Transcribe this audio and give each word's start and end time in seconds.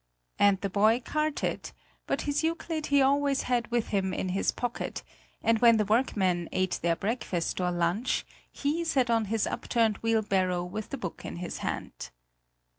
And 0.39 0.59
the 0.61 0.69
boy 0.71 0.99
carted; 1.05 1.73
but 2.07 2.21
his 2.21 2.43
Euclid 2.43 2.87
he 2.87 3.03
always 3.03 3.43
had 3.43 3.69
with 3.69 3.89
him 3.89 4.15
in 4.15 4.29
his 4.29 4.51
pocket, 4.51 5.03
and 5.43 5.59
when 5.59 5.77
the 5.77 5.85
workmen 5.85 6.49
ate 6.51 6.79
their 6.81 6.95
breakfast 6.95 7.61
or 7.61 7.69
lunch, 7.71 8.25
he 8.51 8.83
sat 8.83 9.11
on 9.11 9.25
his 9.25 9.45
upturned 9.45 9.97
wheelbarrow 9.97 10.63
with 10.63 10.89
the 10.89 10.97
book 10.97 11.23
in 11.23 11.35
his 11.35 11.59
hand. 11.59 12.09